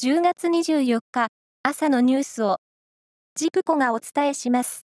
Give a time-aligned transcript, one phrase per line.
[0.00, 1.26] 10月24日
[1.64, 2.58] 朝のニュースを
[3.34, 4.86] ジプコがお伝えします。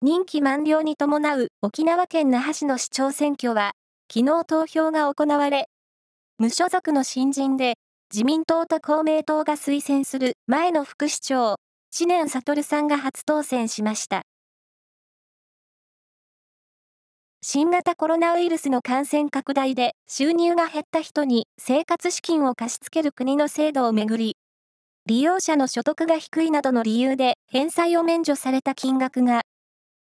[0.00, 3.72] 任期満了に伴う沖縄県那覇市の市長選挙は
[4.14, 5.68] 昨日投票が行われ、
[6.38, 7.74] 無所属の新人で
[8.14, 11.56] 自民党と公明党が推薦する前の副市長、
[11.90, 14.22] 知念悟さんが初当選しました。
[17.50, 24.36] 新型コロナウイルスの感染拡大で収入が減った人に生活資金を貸し付ける国の制度をめぐり、
[25.06, 29.44] 利用者の所得が低いなどの理由で返済を免除された金額が、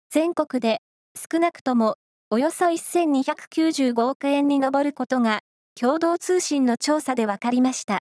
[0.10, 0.80] 全国で
[1.18, 1.96] 少なくとも
[2.30, 5.42] およそ1295億円に上ることが、
[5.78, 8.00] 共同通信の調査で分かりました。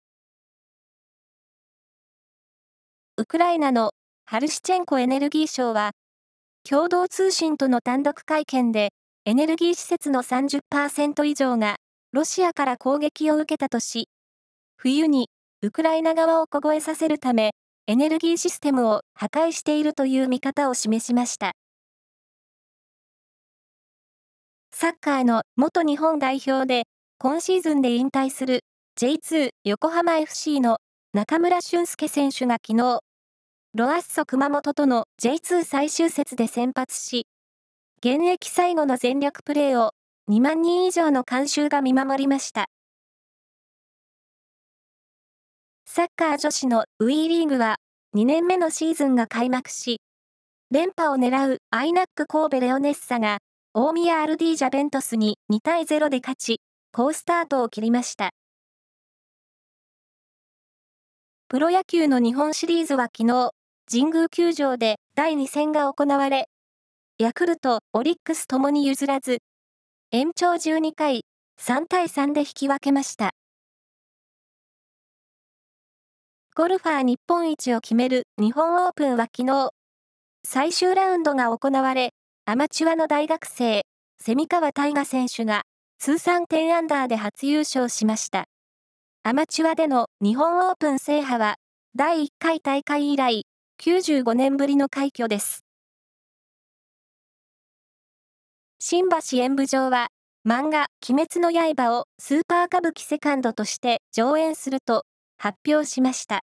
[3.16, 3.90] ウクライナの
[4.24, 5.90] ハルシチェンコエネルギー省は、
[6.62, 8.92] 共同通信との単独会見で、
[9.24, 11.76] エネルギー施設の30%以上が
[12.12, 14.08] ロシアから攻撃を受けたとし、
[14.76, 15.28] 冬に
[15.62, 17.52] ウクライナ側を凍えさせるため、
[17.86, 21.52] エネルギーシステムを破壊しているという見方を示しました。
[24.74, 26.82] サッカーの元日本代表で、
[27.18, 28.64] 今シーズンで引退する
[29.00, 30.78] J2 横浜 FC の
[31.12, 32.98] 中村俊輔選手が昨日、
[33.74, 37.28] ロアッソ熊本との J2 最終節で先発し、
[38.04, 39.92] 現役最後の全力プレーを
[40.28, 42.66] 2万人以上の観衆が見守りました。
[45.86, 47.76] サッカー女子のウィーリーグは
[48.16, 50.00] 2年目のシーズンが開幕し、
[50.72, 53.38] 連覇を狙うアイナック神戸レオネッサが
[53.72, 56.60] 大宮アルディージャベントスに2対0で勝ち、
[56.92, 58.30] 好スタートを切りました。
[61.46, 63.52] プロ野球の日本シリーズは昨日、
[63.88, 66.48] 神宮球場で第2戦が行われ、
[67.22, 69.38] ヤクルト、オリックスともに譲らず、
[70.10, 71.24] 延長12回、
[71.60, 73.30] 3対3で引き分けました。
[76.56, 79.70] ゴルファー日本一を決める日本オープンは昨日、
[80.44, 82.10] 最終ラウンドが行われ、
[82.44, 83.82] アマチュアの大学生、
[84.18, 85.62] 蝉川大河選手が
[86.00, 88.46] 通算10アンダーで初優勝しました。
[89.22, 91.54] アマチュアでの日本オープン制覇は、
[91.94, 93.44] 第1回大会以来、
[93.80, 95.64] 95年ぶりの快挙です。
[98.84, 100.08] 新橋演舞場は、
[100.44, 105.04] 漫画、鬼滅の刃をスーパー歌舞伎セカンドとして上演すると
[105.38, 106.40] 発表しました。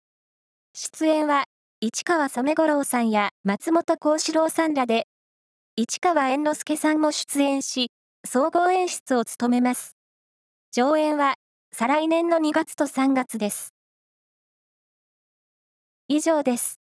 [0.74, 1.44] 出演は、
[1.80, 5.06] 市川染五郎さんや松本幸四郎さんらで、
[5.76, 7.90] 市川猿之助さんも出演し、
[8.26, 9.96] 総合演出を務めます。
[10.72, 11.36] 上演は、
[11.72, 13.72] 再来年の2月と3月です。
[16.08, 16.85] 以上です。